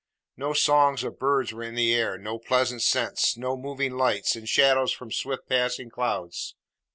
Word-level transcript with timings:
No 0.35 0.53
songs 0.53 1.03
of 1.03 1.19
birds 1.19 1.53
were 1.53 1.61
in 1.61 1.75
the 1.75 1.93
air, 1.93 2.17
no 2.17 2.39
pleasant 2.39 2.81
scents, 2.81 3.37
no 3.37 3.55
moving 3.55 3.95
lights 3.95 4.35
and 4.35 4.49
shadows 4.49 4.91
from 4.91 5.11
swift 5.11 5.47
passing 5.47 5.91
clouds. 5.91 6.55